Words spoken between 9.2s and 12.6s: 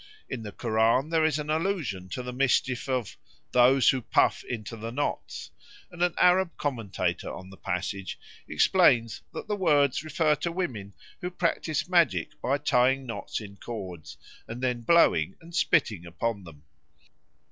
that the words refer to women who practise magic by